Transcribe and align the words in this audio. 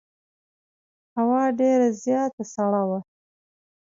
هوا 1.15 1.41
ډېره 1.59 1.87
زیاته 2.03 2.43
سړه 2.53 2.81
وه. 2.89 2.99